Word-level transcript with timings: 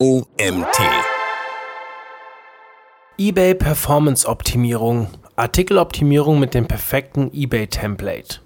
OMT. 0.00 0.78
eBay 3.18 3.52
Performance 3.54 4.28
Optimierung. 4.28 5.08
Artikeloptimierung 5.34 6.38
mit 6.38 6.54
dem 6.54 6.68
perfekten 6.68 7.32
eBay 7.34 7.66
Template. 7.66 8.38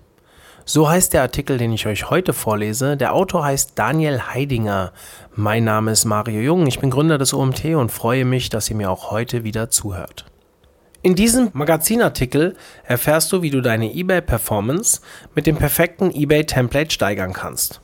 So 0.64 0.88
heißt 0.88 1.12
der 1.12 1.20
Artikel, 1.20 1.58
den 1.58 1.74
ich 1.74 1.86
euch 1.86 2.08
heute 2.08 2.32
vorlese. 2.32 2.96
Der 2.96 3.12
Autor 3.12 3.44
heißt 3.44 3.72
Daniel 3.78 4.28
Heidinger. 4.32 4.94
Mein 5.34 5.64
Name 5.64 5.90
ist 5.90 6.06
Mario 6.06 6.40
Jung. 6.40 6.66
Ich 6.66 6.78
bin 6.78 6.88
Gründer 6.88 7.18
des 7.18 7.34
OMT 7.34 7.66
und 7.74 7.92
freue 7.92 8.24
mich, 8.24 8.48
dass 8.48 8.70
ihr 8.70 8.76
mir 8.76 8.90
auch 8.90 9.10
heute 9.10 9.44
wieder 9.44 9.68
zuhört. 9.68 10.24
In 11.02 11.16
diesem 11.16 11.50
Magazinartikel 11.52 12.56
erfährst 12.84 13.30
du, 13.30 13.42
wie 13.42 13.50
du 13.50 13.60
deine 13.60 13.92
eBay 13.92 14.22
Performance 14.22 15.02
mit 15.34 15.46
dem 15.46 15.56
perfekten 15.56 16.14
eBay 16.14 16.46
Template 16.46 16.92
steigern 16.92 17.34
kannst. 17.34 17.82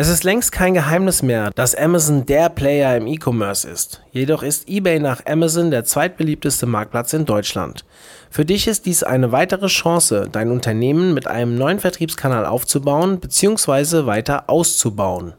Es 0.00 0.08
ist 0.08 0.24
längst 0.24 0.50
kein 0.50 0.72
Geheimnis 0.72 1.20
mehr, 1.20 1.50
dass 1.50 1.74
Amazon 1.74 2.24
der 2.24 2.48
Player 2.48 2.96
im 2.96 3.06
E-Commerce 3.06 3.68
ist. 3.68 4.00
Jedoch 4.12 4.42
ist 4.42 4.66
eBay 4.66 4.98
nach 4.98 5.26
Amazon 5.26 5.70
der 5.70 5.84
zweitbeliebteste 5.84 6.64
Marktplatz 6.64 7.12
in 7.12 7.26
Deutschland. 7.26 7.84
Für 8.30 8.46
dich 8.46 8.66
ist 8.66 8.86
dies 8.86 9.02
eine 9.02 9.30
weitere 9.30 9.66
Chance, 9.66 10.26
dein 10.32 10.52
Unternehmen 10.52 11.12
mit 11.12 11.26
einem 11.26 11.54
neuen 11.54 11.80
Vertriebskanal 11.80 12.46
aufzubauen 12.46 13.20
bzw. 13.20 14.06
weiter 14.06 14.44
auszubauen. 14.48 15.34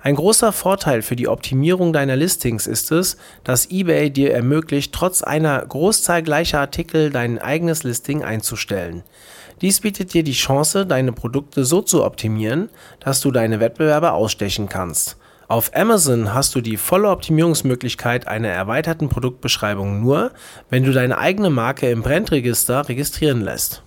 Ein 0.00 0.14
großer 0.14 0.52
Vorteil 0.52 1.02
für 1.02 1.16
die 1.16 1.28
Optimierung 1.28 1.92
deiner 1.92 2.16
Listings 2.16 2.66
ist 2.66 2.90
es, 2.92 3.18
dass 3.44 3.70
eBay 3.70 4.08
dir 4.08 4.32
ermöglicht, 4.32 4.94
trotz 4.94 5.20
einer 5.20 5.66
Großzahl 5.66 6.22
gleicher 6.22 6.60
Artikel 6.60 7.10
dein 7.10 7.38
eigenes 7.38 7.82
Listing 7.82 8.24
einzustellen. 8.24 9.02
Dies 9.60 9.80
bietet 9.80 10.14
dir 10.14 10.22
die 10.22 10.32
Chance, 10.32 10.86
deine 10.86 11.12
Produkte 11.12 11.64
so 11.64 11.82
zu 11.82 12.04
optimieren, 12.04 12.70
dass 13.00 13.20
du 13.20 13.30
deine 13.30 13.58
Wettbewerber 13.60 14.12
ausstechen 14.12 14.68
kannst. 14.68 15.16
Auf 15.48 15.74
Amazon 15.74 16.34
hast 16.34 16.54
du 16.54 16.60
die 16.60 16.76
volle 16.76 17.08
Optimierungsmöglichkeit 17.08 18.28
einer 18.28 18.48
erweiterten 18.48 19.08
Produktbeschreibung 19.08 20.02
nur, 20.02 20.32
wenn 20.68 20.84
du 20.84 20.92
deine 20.92 21.18
eigene 21.18 21.48
Marke 21.48 21.90
im 21.90 22.02
Brandregister 22.02 22.88
registrieren 22.88 23.40
lässt. 23.40 23.82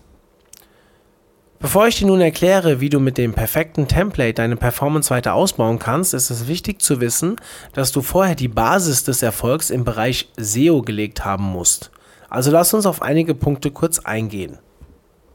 Bevor 1.60 1.88
ich 1.88 2.00
dir 2.00 2.08
nun 2.08 2.20
erkläre, 2.20 2.82
wie 2.82 2.90
du 2.90 3.00
mit 3.00 3.20
dem 3.20 3.34
perfekten 3.34 3.88
Template 3.88 4.34
deine 4.34 4.56
Performance 4.56 5.12
weiter 5.12 5.36
ausbauen 5.36 5.78
kannst, 5.78 6.16
ist 6.16 6.32
es 6.32 6.48
wichtig 6.48 6.82
zu 6.82 7.00
wissen, 7.00 7.36
dass 7.74 7.92
du 7.92 8.02
vorher 8.02 8.34
die 8.34 8.48
Basis 8.48 9.04
des 9.04 9.22
Erfolgs 9.22 9.70
im 9.70 9.84
Bereich 9.84 10.30
SEO 10.38 10.82
gelegt 10.82 11.24
haben 11.24 11.44
musst. 11.44 11.92
Also 12.28 12.50
lass 12.50 12.74
uns 12.74 12.88
auf 12.88 13.04
einige 13.04 13.36
Punkte 13.36 13.70
kurz 13.70 14.00
eingehen. 14.00 14.58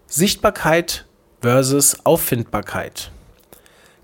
Sichtbarkeit 0.08 1.04
versus 1.40 1.98
Auffindbarkeit. 2.04 3.10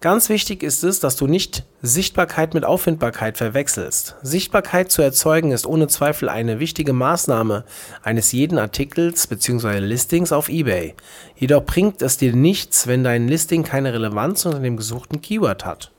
Ganz 0.01 0.29
wichtig 0.29 0.65
ist 0.65 0.83
es, 0.83 0.99
dass 0.99 1.15
du 1.15 1.29
nicht 1.29 1.63
Sichtbarkeit 1.81 2.55
mit 2.55 2.65
Auffindbarkeit 2.65 3.39
verwechselst. 3.39 4.17
Sichtbarkeit 4.21 4.91
zu 4.91 5.01
erzeugen 5.01 5.53
ist 5.53 5.65
ohne 5.65 5.87
Zweifel 5.87 6.29
eine 6.29 6.59
wichtige 6.59 6.93
Maßnahme 6.93 7.65
eines 8.03 8.33
jeden 8.33 8.59
Artikels 8.59 9.29
bzw. 9.29 9.79
Listings 9.79 10.33
auf 10.33 10.49
eBay. 10.49 10.97
Jedoch 11.37 11.65
bringt 11.65 12.03
es 12.03 12.17
dir 12.17 12.35
nichts, 12.35 12.89
wenn 12.89 13.05
dein 13.05 13.29
Listing 13.29 13.63
keine 13.63 13.93
Relevanz 13.93 14.45
unter 14.45 14.59
dem 14.59 14.77
gesuchten 14.77 15.23
Keyword 15.23 15.65
hat. 15.65 15.93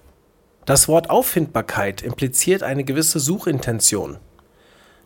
Das 0.66 0.90
Wort 0.90 1.10
Auffindbarkeit 1.10 2.02
impliziert 2.02 2.62
eine 2.62 2.84
gewisse 2.84 3.22
Suchintention, 3.22 4.18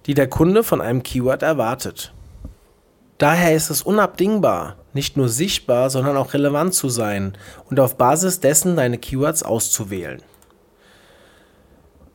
die 0.08 0.16
der 0.16 0.28
Kunde 0.28 0.64
von 0.64 0.82
einem 0.82 1.04
Keyword 1.04 1.44
erwartet. 1.44 2.14
Daher 3.18 3.56
ist 3.56 3.72
es 3.72 3.82
unabdingbar, 3.82 4.76
nicht 4.94 5.18
nur 5.18 5.28
sichtbar, 5.28 5.90
sondern 5.90 6.18
auch 6.18 6.34
relevant 6.34 6.76
zu 6.76 6.90
sein 6.90 7.36
und 7.70 7.80
auf 7.80 7.98
Basis 7.98 8.40
dessen 8.40 8.76
deine 8.76 9.00
Keywords 9.00 9.42
auszuwählen. 9.42 10.22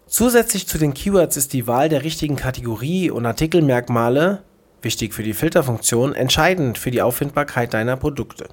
Zusätzlich 0.07 0.69
zu 0.69 0.79
den 0.79 0.95
Keywords 0.95 1.37
ist 1.37 1.55
die 1.55 1.67
Wahl 1.67 1.89
der 1.89 2.05
richtigen 2.05 2.37
Kategorie 2.37 3.11
und 3.11 3.27
Artikelmerkmale, 3.27 4.43
wichtig 4.83 5.15
für 5.15 5.23
die 5.23 5.33
Filterfunktion, 5.33 6.15
entscheidend 6.15 6.79
für 6.79 6.91
die 6.91 7.03
Auffindbarkeit 7.03 7.73
deiner 7.73 7.97
Produkte. 7.97 8.49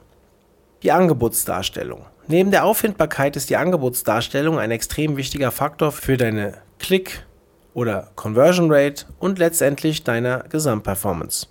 Die 0.81 0.91
Angebotsdarstellung. 0.91 2.05
Neben 2.27 2.51
der 2.51 2.63
Auffindbarkeit 2.63 3.35
ist 3.35 3.49
die 3.49 3.57
Angebotsdarstellung 3.57 4.57
ein 4.57 4.71
extrem 4.71 5.17
wichtiger 5.17 5.51
Faktor 5.51 5.91
für 5.91 6.15
deine 6.15 6.53
Klick- 6.79 7.25
oder 7.73 8.09
Conversion 8.15 8.71
Rate 8.71 9.05
und 9.19 9.37
letztendlich 9.37 10.03
deiner 10.03 10.45
Gesamtperformance. 10.49 11.47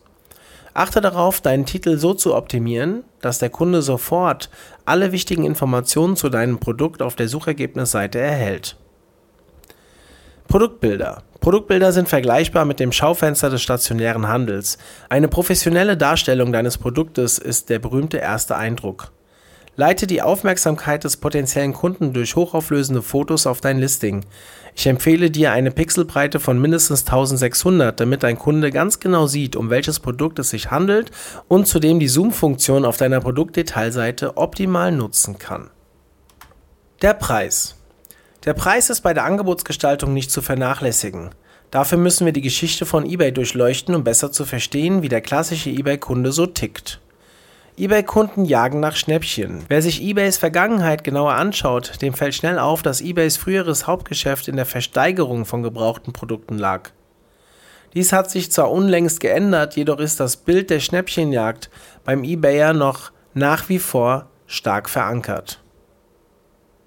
Achte 0.75 1.01
darauf, 1.01 1.41
deinen 1.41 1.67
Titel 1.67 1.99
so 1.99 2.15
zu 2.15 2.35
optimieren, 2.35 3.05
dass 3.21 3.39
der 3.39 3.51
Kunde 3.51 3.83
sofort 3.83 4.51
alle 4.85 5.13
wichtigen 5.13 5.45
Informationen 5.45 6.17
zu 6.17 6.29
deinem 6.29 6.59
Produkt 6.59 7.03
auf 7.03 7.17
der 7.17 7.29
Suchergebnisseite 7.29 8.19
erhält. 8.19 8.77
Produktbilder. 10.49 11.23
Produktbilder 11.41 11.93
sind 11.93 12.09
vergleichbar 12.09 12.65
mit 12.65 12.81
dem 12.81 12.91
Schaufenster 12.91 13.51
des 13.51 13.63
stationären 13.63 14.29
Handels. 14.29 14.79
Eine 15.09 15.29
professionelle 15.29 15.97
Darstellung 15.97 16.53
deines 16.53 16.79
Produktes 16.79 17.39
ist 17.39 17.69
der 17.69 17.79
berühmte 17.79 18.17
erste 18.17 18.57
Eindruck. 18.57 19.13
Leite 19.79 20.09
die 20.09 20.23
Aufmerksamkeit 20.23 21.05
des 21.05 21.19
potenziellen 21.19 21.73
Kunden 21.73 22.13
durch 22.13 22.35
hochauflösende 22.35 23.01
Fotos 23.01 23.47
auf 23.47 23.61
dein 23.61 23.79
Listing. 23.79 24.25
Ich 24.75 24.89
empfehle 24.89 25.31
dir 25.31 25.53
eine 25.53 25.71
Pixelbreite 25.71 26.41
von 26.41 26.61
mindestens 26.61 27.03
1600, 27.03 28.01
damit 28.01 28.25
dein 28.25 28.41
Kunde 28.41 28.73
ganz 28.73 28.99
genau 28.99 29.29
sieht, 29.29 29.55
um 29.55 29.71
welches 29.71 30.01
Produkt 30.01 30.41
es 30.41 30.51
sich 30.51 30.73
handelt 30.73 31.13
und 31.47 31.69
zudem 31.69 32.01
die 32.01 32.09
Zoom-Funktion 32.09 32.85
auf 32.85 32.97
deiner 32.97 33.21
Produktdetailseite 33.21 34.37
optimal 34.37 34.91
nutzen 34.91 35.39
kann. 35.39 35.71
Der 37.01 37.15
Preis. 37.15 37.77
Der 38.47 38.55
Preis 38.55 38.91
ist 38.91 39.03
bei 39.03 39.15
der 39.15 39.27
Angebotsgestaltung 39.27 40.13
nicht 40.13 40.33
zu 40.33 40.43
vernachlässigen. 40.43 41.31
Dafür 41.71 41.99
müssen 41.99 42.25
wir 42.25 42.33
die 42.33 42.43
Geschichte 42.43 42.85
von 42.85 43.07
eBay 43.07 43.31
durchleuchten, 43.31 43.95
um 43.95 44.03
besser 44.03 44.33
zu 44.33 44.45
verstehen, 44.45 45.03
wie 45.03 45.09
der 45.09 45.21
klassische 45.21 45.71
eBay-Kunde 45.71 46.33
so 46.33 46.47
tickt 46.47 47.01
eBay-Kunden 47.79 48.45
jagen 48.45 48.81
nach 48.81 48.97
Schnäppchen. 48.97 49.65
Wer 49.69 49.83
sich 49.83 50.03
eBays 50.03 50.37
Vergangenheit 50.37 51.05
genauer 51.05 51.35
anschaut, 51.35 52.03
dem 52.03 52.13
fällt 52.13 52.35
schnell 52.35 52.59
auf, 52.59 52.83
dass 52.83 53.01
eBays 53.01 53.37
früheres 53.37 53.87
Hauptgeschäft 53.87 54.49
in 54.49 54.57
der 54.57 54.67
Versteigerung 54.67 55.45
von 55.45 55.63
gebrauchten 55.63 56.13
Produkten 56.13 56.59
lag. 56.59 56.91
Dies 57.95 58.13
hat 58.13 58.31
sich 58.31 58.51
zwar 58.51 58.73
unlängst 58.73 59.21
geändert, 59.21 59.77
jedoch 59.77 60.01
ist 60.01 60.19
das 60.19 60.39
Bild 60.39 60.71
der 60.71 60.81
Schnäppchenjagd 60.81 61.71
beim 62.05 62.25
eBayer 62.25 62.73
noch 62.73 63.13
nach 63.33 63.69
wie 63.69 63.79
vor 63.79 64.29
stark 64.47 64.91
verankert. 64.91 65.63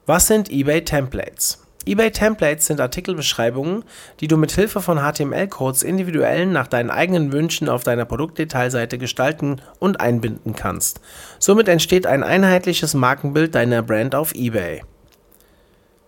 Was 0.06 0.28
sind 0.28 0.52
eBay 0.52 0.84
Templates? 0.84 1.61
eBay 1.88 2.12
Templates 2.12 2.68
sind 2.68 2.80
Artikelbeschreibungen, 2.80 3.84
die 4.20 4.28
du 4.28 4.38
mit 4.38 4.52
Hilfe 4.52 4.82
von 4.82 5.00
HTML-Codes 5.00 5.82
individuell 5.82 6.46
nach 6.46 6.68
deinen 6.68 6.92
eigenen 6.92 7.32
Wünschen 7.32 7.70
auf 7.70 7.84
deiner 7.84 8.06
Produktdetailseite 8.06 9.00
gestalten 9.00 9.62
und 9.80 10.00
einbinden 10.00 10.56
kannst. 10.56 11.02
Somit 11.40 11.68
entsteht 11.68 12.06
ein 12.06 12.24
einheitliches 12.24 12.94
Markenbild 12.94 13.56
deiner 13.56 13.82
Brand 13.82 14.14
auf 14.14 14.36
eBay. 14.36 14.84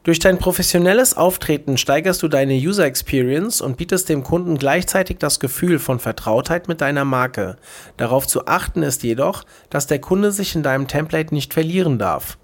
Durch 0.03 0.19
dein 0.19 0.37
professionelles 0.37 1.15
Auftreten 1.15 1.77
steigerst 1.77 2.21
du 2.21 2.27
deine 2.27 2.53
User 2.53 2.85
Experience 2.85 3.61
und 3.61 3.77
bietest 3.77 4.09
dem 4.09 4.23
Kunden 4.23 4.57
gleichzeitig 4.57 5.17
das 5.17 5.39
Gefühl 5.39 5.79
von 5.79 5.97
Vertrautheit 5.97 6.67
mit 6.67 6.81
deiner 6.81 7.05
Marke. 7.05 7.55
Darauf 7.95 8.27
zu 8.27 8.45
achten 8.45 8.83
ist 8.83 9.01
jedoch, 9.01 9.43
dass 9.69 9.87
der 9.87 9.99
Kunde 9.99 10.33
sich 10.33 10.55
in 10.55 10.61
deinem 10.61 10.87
Template 10.87 11.33
nicht 11.33 11.53
verlieren 11.53 11.97
darf. 11.97 12.37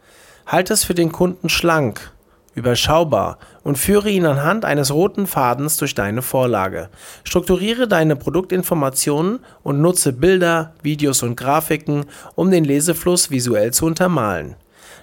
Halt 0.47 0.71
es 0.71 0.85
für 0.85 0.95
den 0.95 1.11
Kunden 1.11 1.49
schlank, 1.49 2.13
überschaubar 2.59 3.39
und 3.63 3.77
führe 3.77 4.09
ihn 4.09 4.25
anhand 4.25 4.65
eines 4.65 4.93
roten 4.93 5.25
Fadens 5.25 5.77
durch 5.77 5.95
deine 5.95 6.21
Vorlage. 6.21 6.89
Strukturiere 7.23 7.87
deine 7.87 8.15
Produktinformationen 8.15 9.39
und 9.63 9.81
nutze 9.81 10.13
Bilder, 10.13 10.73
Videos 10.83 11.23
und 11.23 11.35
Grafiken, 11.35 12.05
um 12.35 12.51
den 12.51 12.63
Lesefluss 12.63 13.31
visuell 13.31 13.73
zu 13.73 13.85
untermalen. 13.85 14.55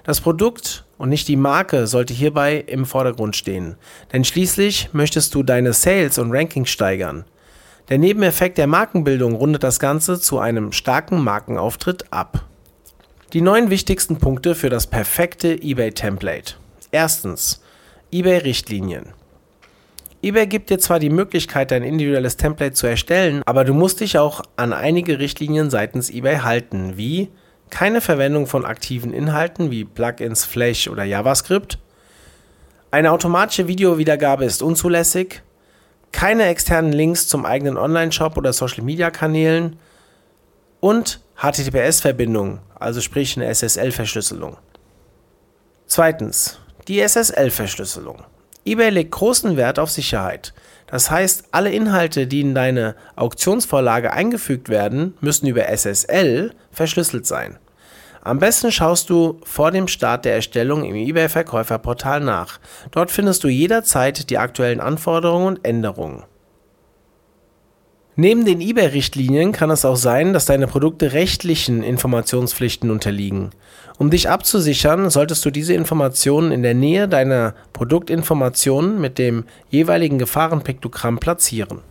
Das 0.03 0.21
Produkt 0.21 0.85
und 0.97 1.09
nicht 1.09 1.27
die 1.27 1.35
Marke 1.35 1.87
sollte 1.87 2.13
hierbei 2.13 2.63
im 2.65 2.85
Vordergrund 2.85 3.35
stehen, 3.35 3.75
denn 4.13 4.23
schließlich 4.23 4.89
möchtest 4.93 5.35
du 5.35 5.43
deine 5.43 5.73
Sales 5.73 6.17
und 6.17 6.31
Rankings 6.31 6.69
steigern. 6.69 7.25
Der 7.89 7.97
Nebeneffekt 7.97 8.57
der 8.57 8.67
Markenbildung 8.67 9.35
rundet 9.35 9.63
das 9.63 9.79
Ganze 9.79 10.19
zu 10.19 10.39
einem 10.39 10.71
starken 10.71 11.23
Markenauftritt 11.23 12.05
ab. 12.11 12.43
Die 13.33 13.41
neun 13.41 13.69
wichtigsten 13.69 14.17
Punkte 14.17 14.55
für 14.55 14.69
das 14.69 14.87
perfekte 14.87 15.53
eBay-Template. 15.61 16.55
Erstens, 16.91 17.61
eBay-Richtlinien. 18.11 19.13
eBay 20.21 20.47
gibt 20.47 20.69
dir 20.69 20.79
zwar 20.79 20.99
die 20.99 21.09
Möglichkeit, 21.09 21.71
dein 21.71 21.83
individuelles 21.83 22.37
Template 22.37 22.73
zu 22.73 22.87
erstellen, 22.87 23.43
aber 23.45 23.63
du 23.65 23.73
musst 23.73 23.99
dich 23.99 24.17
auch 24.17 24.41
an 24.55 24.73
einige 24.73 25.19
Richtlinien 25.19 25.69
seitens 25.69 26.09
eBay 26.09 26.37
halten, 26.37 26.97
wie 26.97 27.29
keine 27.69 28.01
Verwendung 28.01 28.47
von 28.47 28.65
aktiven 28.65 29.13
Inhalten 29.13 29.71
wie 29.71 29.83
Plugins, 29.83 30.45
Flash 30.45 30.87
oder 30.87 31.03
JavaScript, 31.03 31.77
eine 32.89 33.11
automatische 33.11 33.67
Videowiedergabe 33.67 34.45
ist 34.45 34.61
unzulässig, 34.61 35.41
keine 36.13 36.45
externen 36.45 36.93
Links 36.93 37.27
zum 37.27 37.45
eigenen 37.45 37.77
Online-Shop 37.77 38.37
oder 38.37 38.53
Social-Media-Kanälen 38.53 39.77
und 40.79 41.19
HTTPS-Verbindung, 41.35 42.59
also 42.79 43.01
sprich 43.01 43.35
eine 43.35 43.53
SSL-Verschlüsselung. 43.53 44.57
Zweitens, 45.85 46.59
die 46.87 47.01
SSL-Verschlüsselung. 47.01 48.23
eBay 48.65 48.89
legt 48.89 49.11
großen 49.11 49.57
Wert 49.57 49.79
auf 49.79 49.91
Sicherheit. 49.91 50.53
Das 50.87 51.11
heißt, 51.11 51.45
alle 51.51 51.71
Inhalte, 51.71 52.27
die 52.27 52.41
in 52.41 52.55
deine 52.55 52.95
Auktionsvorlage 53.15 54.13
eingefügt 54.13 54.69
werden, 54.69 55.17
müssen 55.19 55.47
über 55.47 55.67
SSL 55.67 56.53
verschlüsselt 56.71 57.25
sein. 57.25 57.57
Am 58.21 58.39
besten 58.39 58.71
schaust 58.71 59.09
du 59.09 59.39
vor 59.43 59.71
dem 59.71 59.87
Start 59.87 60.25
der 60.25 60.35
Erstellung 60.35 60.83
im 60.83 60.95
eBay 60.95 61.29
Verkäuferportal 61.29 62.19
nach. 62.19 62.59
Dort 62.91 63.11
findest 63.11 63.43
du 63.43 63.47
jederzeit 63.47 64.29
die 64.29 64.37
aktuellen 64.37 64.81
Anforderungen 64.81 65.47
und 65.47 65.65
Änderungen. 65.65 66.23
Neben 68.19 68.45
den 68.45 68.61
eBay-Richtlinien 68.61 69.51
kann 69.51 69.69
es 69.69 69.85
auch 69.85 69.95
sein, 69.95 70.33
dass 70.33 70.45
deine 70.45 70.65
Produkte 70.65 71.13
rechtlichen 71.13 71.83
Informationspflichten 71.83 72.89
unterliegen. 72.89 73.51
Um 73.99 74.09
dich 74.09 74.27
abzusichern, 74.27 75.11
solltest 75.11 75.45
du 75.45 75.51
diese 75.51 75.75
Informationen 75.75 76.51
in 76.51 76.63
der 76.63 76.73
Nähe 76.73 77.07
deiner 77.07 77.53
Produktinformationen 77.73 78.99
mit 78.99 79.19
dem 79.19 79.43
jeweiligen 79.69 80.17
Gefahrenpiktogramm 80.17 81.19
platzieren. 81.19 81.81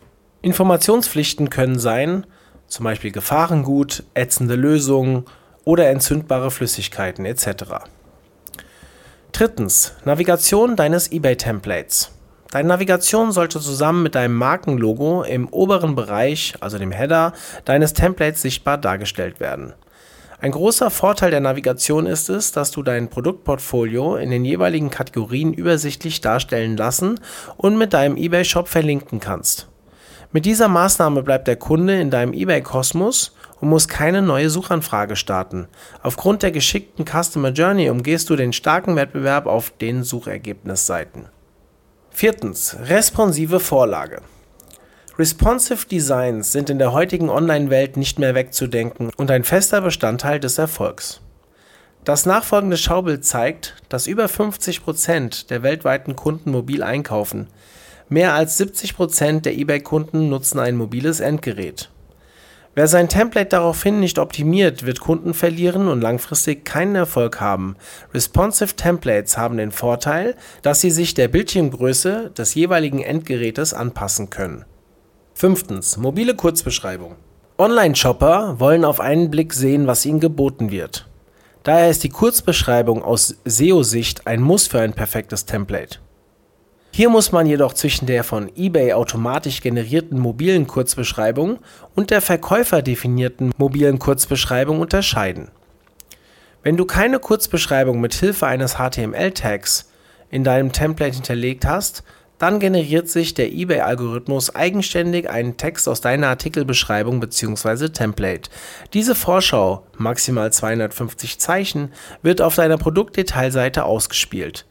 Informationspflichten 0.42 1.48
können 1.48 1.78
sein, 1.78 2.26
zum 2.66 2.82
Beispiel 2.82 3.12
Gefahrengut, 3.12 4.02
ätzende 4.14 4.56
Lösungen 4.56 5.26
oder 5.62 5.90
entzündbare 5.90 6.50
Flüssigkeiten 6.50 7.24
etc. 7.24 7.86
Drittens. 9.30 9.94
Navigation 10.04 10.74
deines 10.74 11.12
eBay-Templates. 11.12 12.15
Deine 12.50 12.68
Navigation 12.68 13.32
sollte 13.32 13.60
zusammen 13.60 14.02
mit 14.02 14.14
deinem 14.14 14.34
Markenlogo 14.34 15.22
im 15.22 15.48
oberen 15.48 15.94
Bereich, 15.94 16.54
also 16.60 16.78
dem 16.78 16.92
Header, 16.92 17.32
deines 17.64 17.92
Templates 17.92 18.42
sichtbar 18.42 18.78
dargestellt 18.78 19.40
werden. 19.40 19.74
Ein 20.38 20.50
großer 20.52 20.90
Vorteil 20.90 21.30
der 21.30 21.40
Navigation 21.40 22.06
ist 22.06 22.28
es, 22.28 22.52
dass 22.52 22.70
du 22.70 22.82
dein 22.82 23.08
Produktportfolio 23.08 24.16
in 24.16 24.30
den 24.30 24.44
jeweiligen 24.44 24.90
Kategorien 24.90 25.54
übersichtlich 25.54 26.20
darstellen 26.20 26.76
lassen 26.76 27.18
und 27.56 27.78
mit 27.78 27.94
deinem 27.94 28.16
eBay-Shop 28.16 28.68
verlinken 28.68 29.18
kannst. 29.18 29.68
Mit 30.32 30.44
dieser 30.44 30.68
Maßnahme 30.68 31.22
bleibt 31.22 31.48
der 31.48 31.56
Kunde 31.56 31.98
in 31.98 32.10
deinem 32.10 32.34
eBay-Kosmos 32.34 33.34
und 33.60 33.70
muss 33.70 33.88
keine 33.88 34.20
neue 34.20 34.50
Suchanfrage 34.50 35.16
starten. 35.16 35.68
Aufgrund 36.02 36.42
der 36.42 36.50
geschickten 36.50 37.06
Customer 37.06 37.50
Journey 37.50 37.88
umgehst 37.88 38.28
du 38.28 38.36
den 38.36 38.52
starken 38.52 38.94
Wettbewerb 38.96 39.46
auf 39.46 39.70
den 39.70 40.02
Suchergebnisseiten. 40.02 41.28
Viertens. 42.18 42.74
Responsive 42.80 43.60
Vorlage. 43.60 44.22
Responsive 45.18 45.86
Designs 45.86 46.50
sind 46.50 46.70
in 46.70 46.78
der 46.78 46.92
heutigen 46.92 47.28
Online-Welt 47.28 47.98
nicht 47.98 48.18
mehr 48.18 48.34
wegzudenken 48.34 49.10
und 49.18 49.30
ein 49.30 49.44
fester 49.44 49.82
Bestandteil 49.82 50.40
des 50.40 50.56
Erfolgs. 50.56 51.20
Das 52.04 52.24
nachfolgende 52.24 52.78
Schaubild 52.78 53.26
zeigt, 53.26 53.74
dass 53.90 54.06
über 54.06 54.30
50 54.30 54.82
Prozent 54.82 55.50
der 55.50 55.62
weltweiten 55.62 56.16
Kunden 56.16 56.52
mobil 56.52 56.82
einkaufen. 56.82 57.48
Mehr 58.08 58.32
als 58.32 58.56
70 58.56 58.96
Prozent 58.96 59.44
der 59.44 59.52
eBay-Kunden 59.58 60.30
nutzen 60.30 60.58
ein 60.58 60.76
mobiles 60.76 61.20
Endgerät. 61.20 61.90
Wer 62.78 62.88
sein 62.88 63.08
Template 63.08 63.48
daraufhin 63.48 64.00
nicht 64.00 64.18
optimiert, 64.18 64.84
wird 64.84 65.00
Kunden 65.00 65.32
verlieren 65.32 65.88
und 65.88 66.02
langfristig 66.02 66.66
keinen 66.66 66.94
Erfolg 66.94 67.40
haben. 67.40 67.74
Responsive 68.12 68.76
Templates 68.76 69.38
haben 69.38 69.56
den 69.56 69.72
Vorteil, 69.72 70.36
dass 70.60 70.82
sie 70.82 70.90
sich 70.90 71.14
der 71.14 71.28
Bildschirmgröße 71.28 72.32
des 72.36 72.54
jeweiligen 72.54 73.00
Endgerätes 73.00 73.72
anpassen 73.72 74.28
können. 74.28 74.66
Fünftens. 75.32 75.96
Mobile 75.96 76.34
Kurzbeschreibung. 76.34 77.14
Online-Shopper 77.56 78.60
wollen 78.60 78.84
auf 78.84 79.00
einen 79.00 79.30
Blick 79.30 79.54
sehen, 79.54 79.86
was 79.86 80.04
ihnen 80.04 80.20
geboten 80.20 80.70
wird. 80.70 81.08
Daher 81.62 81.88
ist 81.88 82.04
die 82.04 82.10
Kurzbeschreibung 82.10 83.02
aus 83.02 83.36
SEO-Sicht 83.46 84.26
ein 84.26 84.42
Muss 84.42 84.66
für 84.66 84.80
ein 84.80 84.92
perfektes 84.92 85.46
Template. 85.46 86.00
Hier 86.96 87.10
muss 87.10 87.30
man 87.30 87.44
jedoch 87.44 87.74
zwischen 87.74 88.06
der 88.06 88.24
von 88.24 88.50
eBay 88.56 88.94
automatisch 88.94 89.60
generierten 89.60 90.18
mobilen 90.18 90.66
Kurzbeschreibung 90.66 91.58
und 91.94 92.08
der 92.08 92.22
verkäuferdefinierten 92.22 93.52
mobilen 93.58 93.98
Kurzbeschreibung 93.98 94.80
unterscheiden. 94.80 95.48
Wenn 96.62 96.78
du 96.78 96.86
keine 96.86 97.18
Kurzbeschreibung 97.18 98.00
mit 98.00 98.14
Hilfe 98.14 98.46
eines 98.46 98.76
HTML-Tags 98.78 99.90
in 100.30 100.42
deinem 100.42 100.72
Template 100.72 101.16
hinterlegt 101.16 101.66
hast, 101.66 102.02
dann 102.38 102.60
generiert 102.60 103.10
sich 103.10 103.34
der 103.34 103.52
eBay-Algorithmus 103.52 104.54
eigenständig 104.54 105.28
einen 105.28 105.58
Text 105.58 105.90
aus 105.90 106.00
deiner 106.00 106.28
Artikelbeschreibung 106.28 107.20
bzw. 107.20 107.90
Template. 107.90 108.48
Diese 108.94 109.14
Vorschau, 109.14 109.86
maximal 109.98 110.50
250 110.50 111.40
Zeichen, 111.40 111.92
wird 112.22 112.40
auf 112.40 112.54
deiner 112.54 112.78
Produktdetailseite 112.78 113.84
ausgespielt. 113.84 114.65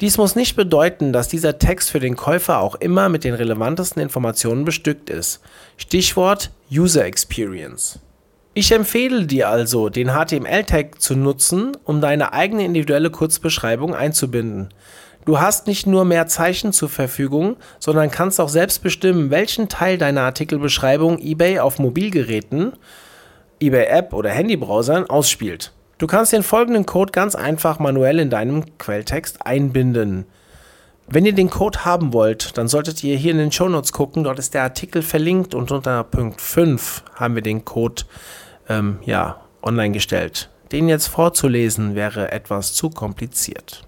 Dies 0.00 0.18
muss 0.18 0.34
nicht 0.34 0.56
bedeuten, 0.56 1.12
dass 1.12 1.28
dieser 1.28 1.58
Text 1.58 1.90
für 1.90 2.00
den 2.00 2.16
Käufer 2.16 2.58
auch 2.58 2.74
immer 2.74 3.08
mit 3.08 3.22
den 3.22 3.34
relevantesten 3.34 4.02
Informationen 4.02 4.64
bestückt 4.64 5.08
ist. 5.08 5.40
Stichwort 5.76 6.50
User 6.70 7.04
Experience. 7.04 8.00
Ich 8.54 8.72
empfehle 8.72 9.26
dir 9.26 9.48
also, 9.48 9.88
den 9.88 10.10
HTML-Tag 10.10 11.00
zu 11.00 11.16
nutzen, 11.16 11.76
um 11.84 12.00
deine 12.00 12.32
eigene 12.32 12.64
individuelle 12.64 13.10
Kurzbeschreibung 13.10 13.94
einzubinden. 13.94 14.68
Du 15.24 15.40
hast 15.40 15.66
nicht 15.66 15.86
nur 15.86 16.04
mehr 16.04 16.26
Zeichen 16.26 16.72
zur 16.72 16.88
Verfügung, 16.88 17.56
sondern 17.78 18.10
kannst 18.10 18.40
auch 18.40 18.48
selbst 18.48 18.82
bestimmen, 18.82 19.30
welchen 19.30 19.68
Teil 19.68 19.96
deiner 19.96 20.22
Artikelbeschreibung 20.22 21.18
eBay 21.18 21.60
auf 21.60 21.78
Mobilgeräten, 21.78 22.74
eBay 23.60 23.86
App 23.86 24.12
oder 24.12 24.30
Handybrowsern 24.30 25.08
ausspielt. 25.08 25.72
Du 25.98 26.06
kannst 26.06 26.32
den 26.32 26.42
folgenden 26.42 26.86
Code 26.86 27.12
ganz 27.12 27.34
einfach 27.34 27.78
manuell 27.78 28.18
in 28.18 28.30
deinem 28.30 28.78
Quelltext 28.78 29.46
einbinden. 29.46 30.26
Wenn 31.06 31.26
ihr 31.26 31.34
den 31.34 31.50
Code 31.50 31.84
haben 31.84 32.12
wollt, 32.12 32.56
dann 32.56 32.66
solltet 32.66 33.04
ihr 33.04 33.16
hier 33.16 33.32
in 33.32 33.38
den 33.38 33.52
Shownotes 33.52 33.92
gucken, 33.92 34.24
dort 34.24 34.38
ist 34.38 34.54
der 34.54 34.62
Artikel 34.62 35.02
verlinkt 35.02 35.54
und 35.54 35.70
unter 35.70 36.02
Punkt 36.02 36.40
5 36.40 37.04
haben 37.14 37.34
wir 37.34 37.42
den 37.42 37.64
Code 37.64 38.04
ähm, 38.68 38.98
ja, 39.04 39.42
online 39.62 39.92
gestellt. 39.92 40.48
Den 40.72 40.88
jetzt 40.88 41.08
vorzulesen 41.08 41.94
wäre 41.94 42.32
etwas 42.32 42.72
zu 42.72 42.90
kompliziert. 42.90 43.84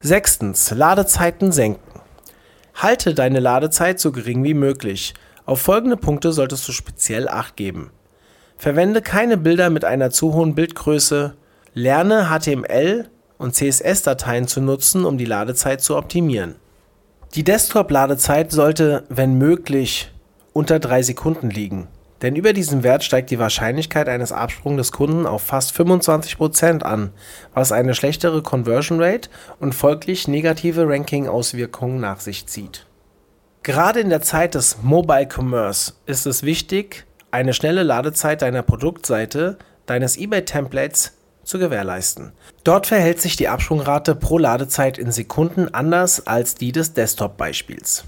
Sechstens, 0.00 0.70
Ladezeiten 0.70 1.52
senken. 1.52 2.00
Halte 2.74 3.14
deine 3.14 3.40
Ladezeit 3.40 4.00
so 4.00 4.10
gering 4.10 4.42
wie 4.42 4.54
möglich. 4.54 5.14
Auf 5.46 5.62
folgende 5.62 5.96
Punkte 5.96 6.32
solltest 6.32 6.66
du 6.68 6.72
speziell 6.72 7.28
Acht 7.28 7.56
geben. 7.56 7.90
Verwende 8.56 9.02
keine 9.02 9.36
Bilder 9.36 9.70
mit 9.70 9.84
einer 9.84 10.10
zu 10.10 10.32
hohen 10.34 10.54
Bildgröße. 10.54 11.34
Lerne 11.74 12.28
HTML 12.30 13.08
und 13.36 13.54
CSS-Dateien 13.54 14.46
zu 14.46 14.60
nutzen, 14.60 15.04
um 15.04 15.18
die 15.18 15.24
Ladezeit 15.24 15.82
zu 15.82 15.96
optimieren. 15.96 16.54
Die 17.34 17.42
Desktop-Ladezeit 17.42 18.52
sollte, 18.52 19.04
wenn 19.08 19.38
möglich, 19.38 20.12
unter 20.52 20.78
3 20.78 21.02
Sekunden 21.02 21.50
liegen. 21.50 21.88
Denn 22.22 22.36
über 22.36 22.52
diesem 22.52 22.84
Wert 22.84 23.02
steigt 23.02 23.30
die 23.30 23.40
Wahrscheinlichkeit 23.40 24.08
eines 24.08 24.32
Absprungs 24.32 24.78
des 24.78 24.92
Kunden 24.92 25.26
auf 25.26 25.42
fast 25.42 25.76
25% 25.76 26.82
an, 26.82 27.10
was 27.52 27.72
eine 27.72 27.94
schlechtere 27.94 28.40
Conversion 28.40 29.02
Rate 29.02 29.28
und 29.58 29.74
folglich 29.74 30.28
negative 30.28 30.88
Ranking-Auswirkungen 30.88 32.00
nach 32.00 32.20
sich 32.20 32.46
zieht. 32.46 32.86
Gerade 33.64 34.00
in 34.00 34.10
der 34.10 34.22
Zeit 34.22 34.54
des 34.54 34.78
Mobile 34.82 35.28
Commerce 35.28 35.94
ist 36.06 36.24
es 36.26 36.44
wichtig, 36.44 37.04
eine 37.34 37.52
schnelle 37.52 37.82
Ladezeit 37.82 38.42
deiner 38.42 38.62
Produktseite, 38.62 39.58
deines 39.86 40.16
eBay-Templates 40.16 41.12
zu 41.42 41.58
gewährleisten. 41.58 42.32
Dort 42.62 42.86
verhält 42.86 43.20
sich 43.20 43.36
die 43.36 43.48
Absprungrate 43.48 44.14
pro 44.14 44.38
Ladezeit 44.38 44.98
in 44.98 45.10
Sekunden 45.10 45.74
anders 45.74 46.26
als 46.26 46.54
die 46.54 46.72
des 46.72 46.94
Desktop-Beispiels. 46.94 48.04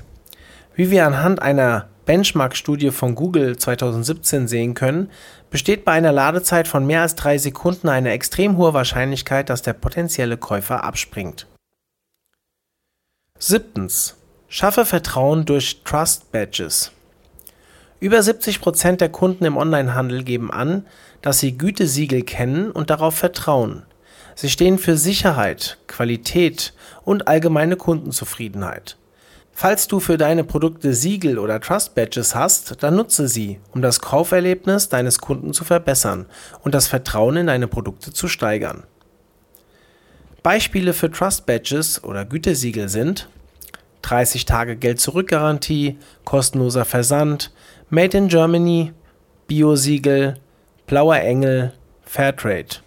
Wie 0.75 0.91
wir 0.91 1.07
anhand 1.07 1.43
einer 1.43 1.89
Benchmark-Studie 2.07 2.93
von 2.93 3.17
Google 3.17 3.57
2017 3.57 4.47
sehen 4.47 4.75
können, 4.75 5.11
besteht 5.51 5.85
bei 5.85 5.93
einer 5.93 6.13
Ladezeit 6.13 6.69
von 6.69 6.87
mehr 6.87 7.03
als 7.03 7.17
drei 7.17 7.37
Sekunden 7.37 7.89
eine 7.89 8.13
extrem 8.13 8.57
hohe 8.57 8.75
Wahrscheinlichkeit, 8.75 9.51
dass 9.51 9.63
der 9.63 9.73
potenzielle 9.73 10.37
Käufer 10.37 10.85
abspringt. 10.85 11.49
Siebtens. 13.39 14.17
Schaffe 14.49 14.87
Vertrauen 14.87 15.45
durch 15.45 15.83
Trust 15.83 16.31
Badges. 16.31 16.93
Über 17.99 18.23
70 18.23 18.61
Prozent 18.61 19.01
der 19.01 19.09
Kunden 19.09 19.45
im 19.45 19.57
Onlinehandel 19.57 20.23
geben 20.23 20.51
an, 20.51 20.87
dass 21.23 21.39
sie 21.39 21.57
Gütesiegel 21.57 22.23
kennen 22.23 22.71
und 22.71 22.91
darauf 22.91 23.15
vertrauen. 23.15 23.85
Sie 24.35 24.51
stehen 24.51 24.79
für 24.79 24.99
Sicherheit, 24.99 25.79
Qualität 25.87 26.75
und 27.05 27.27
allgemeine 27.27 27.77
Kundenzufriedenheit. 27.77 28.99
Falls 29.53 29.89
du 29.89 30.01
für 30.01 30.19
deine 30.19 30.45
Produkte 30.45 30.93
Siegel 30.93 31.39
oder 31.39 31.59
Trust 31.59 31.95
Badges 31.95 32.35
hast, 32.35 32.83
dann 32.83 32.97
nutze 32.97 33.29
sie, 33.29 33.59
um 33.73 33.81
das 33.81 34.03
Kauferlebnis 34.03 34.91
deines 34.91 35.19
Kunden 35.19 35.55
zu 35.55 35.65
verbessern 35.65 36.27
und 36.63 36.75
das 36.75 36.89
Vertrauen 36.89 37.39
in 37.39 37.47
deine 37.47 37.67
Produkte 37.67 38.13
zu 38.13 38.29
steigern. 38.29 38.83
Beispiele 40.43 40.93
für 40.93 41.11
Trust 41.11 41.47
Badges 41.47 42.05
oder 42.05 42.27
Gütesiegel 42.27 42.91
sind 42.91 43.31
30 44.07 44.45
Tage 44.45 44.77
Geld-Zurück-Garantie, 44.77 45.99
kostenloser 46.25 46.85
Versand, 46.85 47.51
Made 47.89 48.19
in 48.19 48.27
Germany, 48.27 48.93
Bio-Siegel, 49.47 50.41
Blauer 50.89 51.19
Engel, 51.19 51.73
Fairtrade. 52.03 52.81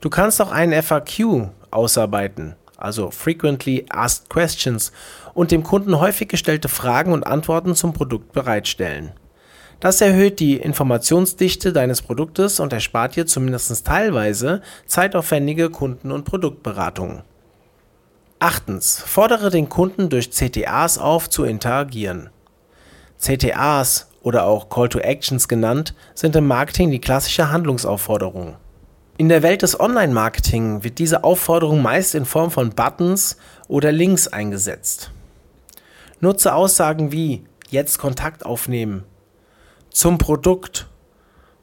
Du 0.00 0.08
kannst 0.08 0.40
auch 0.40 0.50
einen 0.50 0.82
FAQ 0.82 1.50
ausarbeiten, 1.70 2.56
also 2.78 3.10
Frequently 3.10 3.84
Asked 3.90 4.30
Questions, 4.30 4.90
und 5.34 5.50
dem 5.50 5.64
Kunden 5.64 6.00
häufig 6.00 6.28
gestellte 6.28 6.70
Fragen 6.70 7.12
und 7.12 7.26
Antworten 7.26 7.74
zum 7.74 7.92
Produkt 7.92 8.32
bereitstellen. 8.32 9.12
Das 9.80 10.00
erhöht 10.00 10.40
die 10.40 10.56
Informationsdichte 10.56 11.74
deines 11.74 12.00
Produktes 12.00 12.58
und 12.58 12.72
erspart 12.72 13.16
dir 13.16 13.26
zumindest 13.26 13.86
teilweise 13.86 14.62
zeitaufwendige 14.86 15.68
Kunden- 15.68 16.10
und 16.10 16.24
Produktberatungen. 16.24 17.22
Achtens. 18.38 19.02
Fordere 19.06 19.50
den 19.50 19.68
Kunden 19.68 20.08
durch 20.08 20.30
CTAs 20.30 20.96
auf, 20.96 21.28
zu 21.28 21.44
interagieren. 21.44 22.30
CTAs 23.18 24.08
oder 24.22 24.44
auch 24.44 24.68
Call 24.68 24.88
to 24.88 24.98
Actions 24.98 25.48
genannt, 25.48 25.94
sind 26.14 26.34
im 26.36 26.46
Marketing 26.46 26.90
die 26.90 27.00
klassische 27.00 27.50
Handlungsaufforderung. 27.50 28.56
In 29.16 29.28
der 29.28 29.42
Welt 29.42 29.62
des 29.62 29.78
Online-Marketing 29.78 30.82
wird 30.82 30.98
diese 30.98 31.22
Aufforderung 31.22 31.82
meist 31.82 32.14
in 32.14 32.24
Form 32.24 32.50
von 32.50 32.70
Buttons 32.70 33.36
oder 33.68 33.92
Links 33.92 34.26
eingesetzt. 34.26 35.12
Nutze 36.20 36.54
Aussagen 36.54 37.12
wie 37.12 37.44
jetzt 37.70 37.98
Kontakt 37.98 38.44
aufnehmen, 38.44 39.04
zum 39.90 40.18
Produkt, 40.18 40.88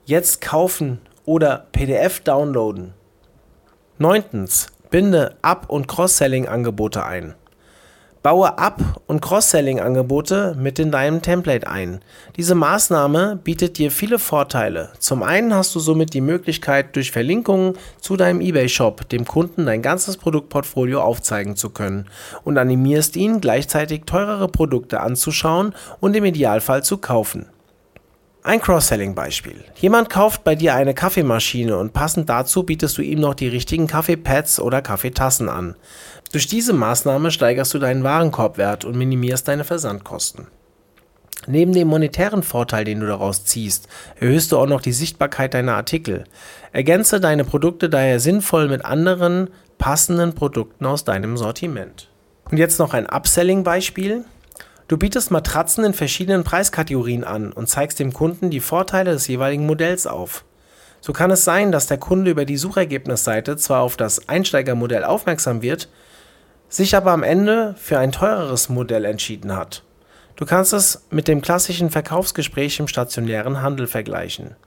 jetzt 0.05 0.39
kaufen 0.39 1.01
oder 1.25 1.67
PDF 1.71 2.21
downloaden. 2.21 2.93
Neuntens, 3.97 4.67
binde 4.89 5.35
Up- 5.41 5.69
und 5.69 5.87
Cross-Selling-Angebote 5.87 7.03
ein. 7.03 7.35
Baue 8.23 8.59
Up- 8.59 9.01
und 9.07 9.19
Cross-Selling-Angebote 9.19 10.55
mit 10.55 10.77
in 10.77 10.91
deinem 10.91 11.23
Template 11.23 11.67
ein. 11.67 12.01
Diese 12.37 12.53
Maßnahme 12.53 13.39
bietet 13.43 13.79
dir 13.79 13.89
viele 13.89 14.19
Vorteile. 14.19 14.89
Zum 14.99 15.23
einen 15.23 15.55
hast 15.55 15.73
du 15.73 15.79
somit 15.79 16.13
die 16.13 16.21
Möglichkeit, 16.21 16.95
durch 16.95 17.09
Verlinkungen 17.09 17.73
zu 17.99 18.17
deinem 18.17 18.39
eBay-Shop 18.39 19.09
dem 19.09 19.25
Kunden 19.25 19.65
dein 19.65 19.81
ganzes 19.81 20.17
Produktportfolio 20.17 21.01
aufzeigen 21.01 21.55
zu 21.55 21.71
können 21.71 22.09
und 22.43 22.59
animierst 22.59 23.15
ihn, 23.15 23.41
gleichzeitig 23.41 24.03
teurere 24.05 24.49
Produkte 24.49 24.99
anzuschauen 24.99 25.73
und 25.99 26.15
im 26.15 26.25
Idealfall 26.25 26.83
zu 26.83 26.99
kaufen. 26.99 27.47
Ein 28.43 28.59
Cross-Selling-Beispiel. 28.59 29.63
Jemand 29.75 30.09
kauft 30.09 30.43
bei 30.43 30.55
dir 30.55 30.73
eine 30.73 30.95
Kaffeemaschine 30.95 31.77
und 31.77 31.93
passend 31.93 32.27
dazu 32.27 32.63
bietest 32.63 32.97
du 32.97 33.03
ihm 33.03 33.19
noch 33.19 33.35
die 33.35 33.47
richtigen 33.47 33.85
Kaffeepads 33.85 34.59
oder 34.59 34.81
Kaffeetassen 34.81 35.47
an. 35.47 35.75
Durch 36.31 36.47
diese 36.47 36.73
Maßnahme 36.73 37.29
steigerst 37.29 37.71
du 37.75 37.77
deinen 37.77 38.03
Warenkorbwert 38.03 38.83
und 38.83 38.97
minimierst 38.97 39.47
deine 39.47 39.63
Versandkosten. 39.63 40.47
Neben 41.45 41.73
dem 41.73 41.87
monetären 41.87 42.41
Vorteil, 42.41 42.83
den 42.83 42.99
du 42.99 43.07
daraus 43.07 43.45
ziehst, 43.45 43.87
erhöhst 44.19 44.51
du 44.51 44.57
auch 44.57 44.67
noch 44.67 44.81
die 44.81 44.91
Sichtbarkeit 44.91 45.53
deiner 45.53 45.75
Artikel. 45.75 46.23
Ergänze 46.71 47.19
deine 47.19 47.43
Produkte 47.43 47.89
daher 47.89 48.19
sinnvoll 48.19 48.67
mit 48.69 48.85
anderen 48.85 49.49
passenden 49.77 50.33
Produkten 50.33 50.87
aus 50.87 51.03
deinem 51.03 51.37
Sortiment. 51.37 52.09
Und 52.49 52.57
jetzt 52.57 52.79
noch 52.79 52.95
ein 52.95 53.07
Upselling-Beispiel. 53.07 54.25
Du 54.91 54.97
bietest 54.97 55.31
Matratzen 55.31 55.85
in 55.85 55.93
verschiedenen 55.93 56.43
Preiskategorien 56.43 57.23
an 57.23 57.53
und 57.53 57.69
zeigst 57.69 57.97
dem 58.01 58.11
Kunden 58.11 58.49
die 58.49 58.59
Vorteile 58.59 59.11
des 59.11 59.25
jeweiligen 59.25 59.65
Modells 59.65 60.05
auf. 60.05 60.43
So 60.99 61.13
kann 61.13 61.31
es 61.31 61.45
sein, 61.45 61.71
dass 61.71 61.87
der 61.87 61.97
Kunde 61.97 62.29
über 62.29 62.43
die 62.43 62.57
Suchergebnisseite 62.57 63.55
zwar 63.55 63.83
auf 63.83 63.95
das 63.95 64.27
Einsteigermodell 64.27 65.05
aufmerksam 65.05 65.61
wird, 65.61 65.87
sich 66.67 66.93
aber 66.93 67.11
am 67.11 67.23
Ende 67.23 67.73
für 67.79 67.99
ein 67.99 68.11
teureres 68.11 68.67
Modell 68.67 69.05
entschieden 69.05 69.55
hat. 69.55 69.83
Du 70.35 70.45
kannst 70.45 70.73
es 70.73 71.05
mit 71.09 71.29
dem 71.29 71.41
klassischen 71.41 71.89
Verkaufsgespräch 71.89 72.77
im 72.81 72.89
stationären 72.89 73.61
Handel 73.61 73.87
vergleichen. 73.87 74.57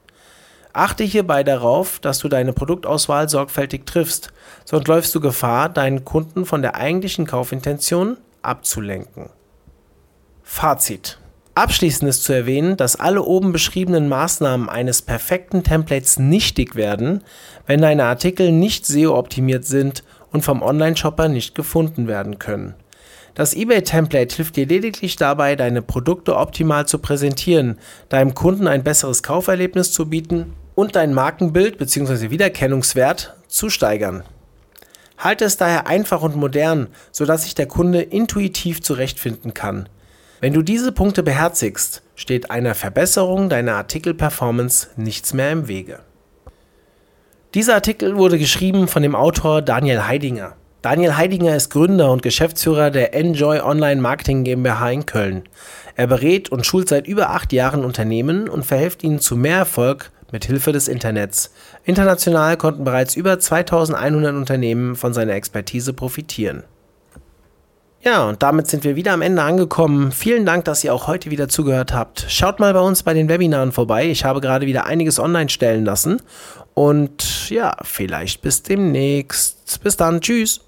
Achte 0.73 1.05
hierbei 1.05 1.45
darauf, 1.45 1.99
dass 1.99 2.19
du 2.21 2.29
deine 2.29 2.55
Produktauswahl 2.55 3.29
sorgfältig 3.29 3.85
triffst, 3.85 4.33
sonst 4.65 4.89
läufst 4.89 5.15
du 5.15 5.21
Gefahr, 5.21 5.69
deinen 5.69 6.07
Kunden 6.07 6.47
von 6.47 6.63
der 6.63 6.77
eigentlichen 6.77 7.27
Kaufintention 7.27 8.17
abzulenken. 8.41 9.29
Fazit. 10.47 11.19
Abschließend 11.55 12.09
ist 12.09 12.23
zu 12.23 12.33
erwähnen, 12.33 12.77
dass 12.77 12.97
alle 12.97 13.23
oben 13.23 13.51
beschriebenen 13.51 14.09
Maßnahmen 14.09 14.69
eines 14.69 15.03
perfekten 15.03 15.65
Templates 15.65 16.19
nichtig 16.19 16.77
werden, 16.77 17.25
wenn 17.67 17.81
deine 17.81 18.05
Artikel 18.05 18.53
nicht 18.53 18.87
SEO-optimiert 18.87 19.65
sind 19.65 20.05
und 20.33 20.43
vom 20.43 20.63
Online-Shopper 20.63 21.29
nicht 21.29 21.55
gefunden 21.55 22.09
werden 22.09 22.39
können. 22.39 22.75
Das 23.35 23.55
eBay-Template 23.55 24.37
hilft 24.37 24.57
dir 24.57 24.67
lediglich 24.67 25.17
dabei, 25.17 25.57
deine 25.57 25.81
Produkte 25.81 26.37
optimal 26.37 26.87
zu 26.87 26.99
präsentieren, 26.99 27.79
deinem 28.11 28.35
Kunden 28.35 28.69
ein 28.69 28.85
besseres 28.85 29.23
Kauferlebnis 29.23 29.93
zu 29.93 30.11
bieten 30.11 30.53
und 30.75 30.95
dein 30.95 31.15
Markenbild 31.15 31.79
bzw. 31.79 32.31
Wiedererkennungswert 32.31 33.35
zu 33.49 33.71
steigern. 33.71 34.25
Halte 35.19 35.47
es 35.47 35.57
daher 35.57 35.87
einfach 35.87 36.23
und 36.23 36.37
modern, 36.37 36.89
sodass 37.13 37.45
sich 37.45 37.55
der 37.55 37.67
Kunde 37.67 38.03
intuitiv 38.03 38.83
zurechtfinden 38.83 39.55
kann. 39.55 39.89
Wenn 40.41 40.53
du 40.53 40.63
diese 40.63 40.93
Punkte 40.93 41.23
beherzigst, 41.23 42.03
steht 42.17 42.51
einer 42.51 42.75
Verbesserung 42.75 43.49
deiner 43.49 43.75
Artikelperformance 43.77 44.89
nichts 44.97 45.33
mehr 45.33 45.53
im 45.53 45.69
Wege. 45.69 46.01
Dieser 47.55 47.75
Artikel 47.75 48.17
wurde 48.17 48.39
geschrieben 48.39 48.89
von 48.89 49.03
dem 49.03 49.15
Autor 49.15 49.63
Daniel 49.63 50.07
Heidinger. 50.07 50.57
Daniel 50.83 51.17
Heidinger 51.17 51.57
ist 51.57 51.71
Gründer 51.71 52.11
und 52.11 52.23
Geschäftsführer 52.23 52.91
der 52.91 53.15
Enjoy 53.15 53.61
Online 53.61 54.01
Marketing 54.01 54.45
GmbH 54.45 54.91
in 54.91 55.07
Köln. 55.07 55.45
Er 55.97 56.09
berät 56.09 56.51
und 56.51 56.67
schult 56.67 56.89
seit 56.89 57.07
über 57.07 57.31
acht 57.31 57.53
Jahren 57.53 57.85
Unternehmen 57.85 58.49
und 58.49 58.67
verhilft 58.67 59.03
ihnen 59.03 59.21
zu 59.21 59.37
mehr 59.37 59.59
Erfolg 59.59 60.11
mit 60.31 60.45
Hilfe 60.45 60.73
des 60.73 60.89
Internets. 60.89 61.55
International 61.85 62.57
konnten 62.57 62.85
bereits 62.85 63.15
über 63.17 63.39
2100 63.39 64.35
Unternehmen 64.35 64.97
von 64.97 65.15
seiner 65.15 65.35
Expertise 65.35 65.93
profitieren. 65.93 66.65
Ja, 68.05 68.29
und 68.29 68.43
damit 68.43 68.67
sind 68.67 68.85
wir 68.85 68.97
wieder 68.97 69.13
am 69.13 69.23
Ende 69.23 69.43
angekommen. 69.43 70.13
Vielen 70.13 70.45
Dank, 70.45 70.67
dass 70.67 70.85
ihr 70.85 70.93
auch 70.93 71.07
heute 71.07 71.31
wieder 71.31 71.49
zugehört 71.49 71.95
habt. 71.95 72.27
Schaut 72.29 72.61
mal 72.61 72.75
bei 72.75 72.81
uns 72.81 73.03
bei 73.03 73.15
den 73.15 73.31
Webinaren 73.31 73.73
vorbei. 73.73 74.11
Ich 74.11 74.27
habe 74.27 74.43
gerade 74.43 74.67
wieder 74.67 74.85
einiges 74.85 75.19
online 75.19 75.49
stellen 75.49 75.87
lassen. 75.87 76.21
Und 76.75 77.49
ja, 77.49 77.75
vielleicht 77.83 78.43
bis 78.43 78.63
demnächst. 78.63 79.83
Bis 79.83 79.97
dann. 79.97 80.21
Tschüss. 80.21 80.61